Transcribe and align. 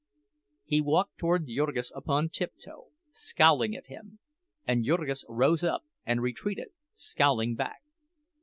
He 0.65 0.81
walked 0.81 1.19
toward 1.19 1.45
Jurgis 1.45 1.91
upon 1.93 2.29
tiptoe, 2.29 2.87
scowling 3.11 3.75
at 3.75 3.85
him; 3.85 4.17
and 4.65 4.83
Jurgis 4.83 5.23
rose 5.29 5.63
up, 5.63 5.83
and 6.07 6.23
retreated, 6.23 6.69
scowling 6.91 7.53
back. 7.53 7.83